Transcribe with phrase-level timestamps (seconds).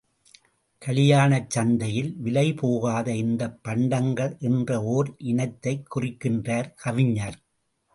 [0.81, 7.39] கலியாணச் சந்தையில் விலை போகாத இந்தப் பண்டங்கள் என்ற ஓர் இனத்தைக் குறிக்கின்றார் கவிஞர்.